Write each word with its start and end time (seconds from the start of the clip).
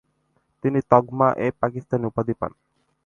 তিনি 0.63 0.79
তঘমা-এ-পাকিস্তান 0.91 2.01
উপাধি 2.05 2.33
পান। 2.39 2.51